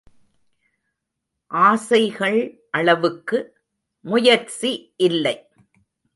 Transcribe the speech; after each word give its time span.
ஆசைகள் 1.47 2.39
அளவுக்கு 2.71 3.57
முயற்சி 4.01 4.93
இல்லை. 4.97 5.49